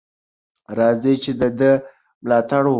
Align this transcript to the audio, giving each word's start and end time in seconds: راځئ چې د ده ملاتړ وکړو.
راځئ 0.77 1.13
چې 1.23 1.31
د 1.39 1.41
ده 1.59 1.71
ملاتړ 2.23 2.61
وکړو. 2.63 2.69